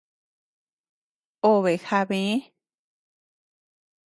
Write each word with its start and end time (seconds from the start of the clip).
Obe 1.51 1.75
jabë. 1.85 2.23